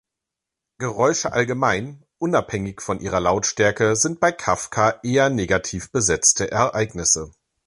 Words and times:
Geräusche 0.79 1.31
allgemein, 1.31 2.03
unabhängig 2.17 2.81
von 2.81 3.01
ihrer 3.01 3.19
Lautstärke, 3.19 3.95
sind 3.95 4.19
bei 4.19 4.31
Kafka 4.31 4.99
eher 5.03 5.29
negativ 5.29 5.91
besetzte 5.91 6.49
Ereignisse. 6.49 7.31